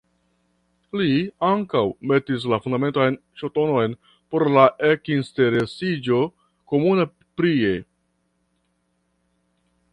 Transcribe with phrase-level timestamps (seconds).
[0.99, 1.09] Li
[1.47, 3.95] ankaŭ metis la fundamentan ŝtonon
[4.35, 6.23] por la ekinsteresiĝo
[6.75, 7.09] komuna
[7.43, 7.73] prie.